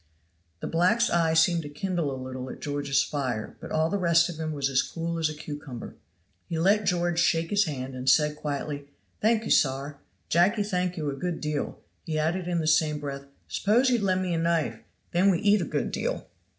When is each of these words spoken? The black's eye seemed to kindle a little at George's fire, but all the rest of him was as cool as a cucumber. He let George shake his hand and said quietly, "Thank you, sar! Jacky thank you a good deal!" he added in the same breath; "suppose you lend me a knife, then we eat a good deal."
The 0.61 0.67
black's 0.67 1.11
eye 1.11 1.35
seemed 1.35 1.61
to 1.61 1.69
kindle 1.69 2.11
a 2.11 2.17
little 2.17 2.49
at 2.49 2.59
George's 2.59 3.03
fire, 3.03 3.55
but 3.59 3.69
all 3.71 3.87
the 3.87 3.99
rest 3.99 4.29
of 4.29 4.37
him 4.39 4.51
was 4.51 4.67
as 4.67 4.81
cool 4.81 5.19
as 5.19 5.29
a 5.29 5.35
cucumber. 5.35 5.93
He 6.49 6.57
let 6.57 6.85
George 6.87 7.19
shake 7.19 7.51
his 7.51 7.65
hand 7.65 7.93
and 7.93 8.09
said 8.09 8.35
quietly, 8.37 8.87
"Thank 9.21 9.45
you, 9.45 9.51
sar! 9.51 9.97
Jacky 10.27 10.63
thank 10.63 10.97
you 10.97 11.11
a 11.11 11.15
good 11.15 11.39
deal!" 11.39 11.77
he 12.03 12.17
added 12.17 12.47
in 12.47 12.57
the 12.57 12.65
same 12.65 12.99
breath; 12.99 13.25
"suppose 13.47 13.91
you 13.91 13.99
lend 13.99 14.23
me 14.23 14.33
a 14.33 14.39
knife, 14.39 14.79
then 15.11 15.29
we 15.29 15.37
eat 15.37 15.61
a 15.61 15.65
good 15.65 15.91
deal." 15.91 16.25